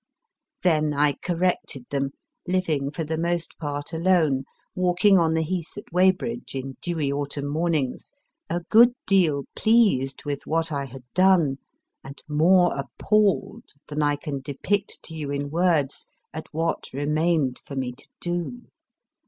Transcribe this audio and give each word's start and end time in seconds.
Then 0.63 0.95
I 0.95 1.13
corrected 1.13 1.85
them, 1.91 2.13
living 2.47 2.89
for 2.89 3.03
the 3.03 3.19
most 3.19 3.55
part 3.59 3.93
alone, 3.93 4.45
walking 4.73 5.19
on 5.19 5.35
the 5.35 5.43
heath 5.43 5.77
at 5.77 5.93
Weybridge 5.93 6.55
in 6.55 6.75
dewy 6.81 7.11
autumn 7.11 7.45
mornings, 7.45 8.11
a 8.49 8.61
good 8.61 8.95
deal 9.05 9.43
pleased 9.55 10.25
with 10.25 10.47
what 10.47 10.71
I 10.71 10.85
had 10.85 11.03
done, 11.13 11.59
and 12.03 12.19
more 12.27 12.73
appalled 12.75 13.73
than 13.89 14.01
I 14.01 14.15
can 14.15 14.39
depict 14.41 15.03
to 15.03 15.13
you 15.13 15.29
in 15.29 15.51
words 15.51 16.07
at 16.33 16.47
what 16.51 16.91
remained 16.93 17.59
for 17.63 17.75
me 17.75 17.91
to 17.91 18.07
do. 18.19 18.65